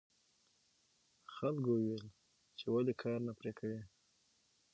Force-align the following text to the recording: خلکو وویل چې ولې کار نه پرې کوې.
خلکو 1.35 1.71
وویل 1.75 2.05
چې 2.59 2.65
ولې 2.73 2.93
کار 3.01 3.19
نه 3.27 3.33
پرې 3.39 3.51
کوې. 3.59 3.81